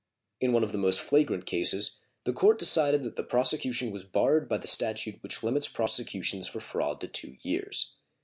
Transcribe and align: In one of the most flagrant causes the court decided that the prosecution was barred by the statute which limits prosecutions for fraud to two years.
In 0.39 0.51
one 0.51 0.63
of 0.63 0.71
the 0.71 0.79
most 0.79 0.99
flagrant 0.99 1.45
causes 1.45 2.01
the 2.23 2.33
court 2.33 2.57
decided 2.57 3.03
that 3.03 3.17
the 3.17 3.23
prosecution 3.23 3.91
was 3.91 4.03
barred 4.03 4.49
by 4.49 4.57
the 4.57 4.65
statute 4.67 5.21
which 5.21 5.43
limits 5.43 5.67
prosecutions 5.67 6.47
for 6.47 6.59
fraud 6.59 6.99
to 7.01 7.07
two 7.07 7.35
years. 7.43 7.97